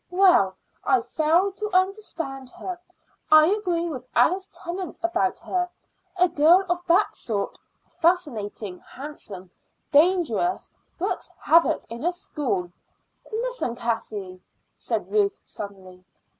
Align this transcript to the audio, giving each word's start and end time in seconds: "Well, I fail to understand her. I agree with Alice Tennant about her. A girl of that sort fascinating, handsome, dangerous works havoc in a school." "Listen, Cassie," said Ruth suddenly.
"Well, 0.09 0.55
I 0.83 1.01
fail 1.01 1.51
to 1.51 1.69
understand 1.75 2.49
her. 2.49 2.79
I 3.31 3.45
agree 3.45 3.85
with 3.85 4.03
Alice 4.15 4.49
Tennant 4.51 4.97
about 5.03 5.37
her. 5.37 5.69
A 6.17 6.27
girl 6.27 6.65
of 6.69 6.83
that 6.87 7.13
sort 7.15 7.59
fascinating, 7.99 8.79
handsome, 8.79 9.51
dangerous 9.91 10.71
works 10.97 11.29
havoc 11.39 11.83
in 11.87 12.03
a 12.03 12.11
school." 12.11 12.71
"Listen, 13.31 13.75
Cassie," 13.75 14.41
said 14.75 15.11
Ruth 15.11 15.39
suddenly. 15.43 16.03